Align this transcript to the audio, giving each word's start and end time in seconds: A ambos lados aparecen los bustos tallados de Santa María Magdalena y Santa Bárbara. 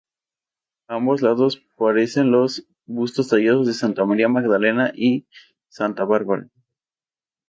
A 0.87 0.95
ambos 0.95 1.21
lados 1.21 1.61
aparecen 1.75 2.31
los 2.31 2.65
bustos 2.87 3.27
tallados 3.27 3.67
de 3.67 3.75
Santa 3.75 4.03
María 4.03 4.27
Magdalena 4.29 4.91
y 4.95 5.27
Santa 5.69 6.05
Bárbara. 6.05 6.47